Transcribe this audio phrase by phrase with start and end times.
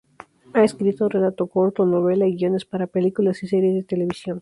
[0.55, 4.39] Ha escrito relato corto, novela y guiones para películas y series de televisión.